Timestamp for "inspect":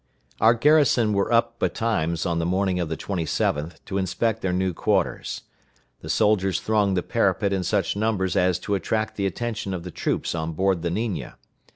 3.99-4.41